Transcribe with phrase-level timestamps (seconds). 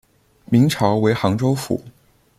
[0.45, 1.79] 明朝为杭州府。